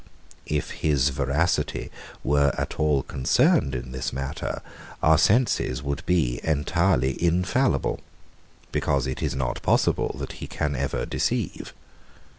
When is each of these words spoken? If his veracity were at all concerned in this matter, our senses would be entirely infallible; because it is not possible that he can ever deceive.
If 0.47 0.71
his 0.71 1.09
veracity 1.09 1.91
were 2.23 2.55
at 2.57 2.79
all 2.79 3.03
concerned 3.03 3.75
in 3.75 3.91
this 3.91 4.11
matter, 4.11 4.63
our 5.03 5.19
senses 5.19 5.83
would 5.83 6.03
be 6.07 6.39
entirely 6.43 7.23
infallible; 7.23 7.99
because 8.71 9.05
it 9.05 9.21
is 9.21 9.35
not 9.35 9.61
possible 9.61 10.15
that 10.17 10.31
he 10.41 10.47
can 10.47 10.75
ever 10.75 11.05
deceive. 11.05 11.71